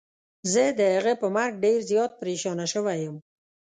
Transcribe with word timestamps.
زه 0.51 0.63
د 0.79 0.81
هغه 0.95 1.13
په 1.21 1.27
مرګ 1.35 1.53
ډير 1.63 1.79
زيات 1.89 2.11
پريشانه 2.21 2.65
سوی 2.73 2.97
يم. 3.05 3.15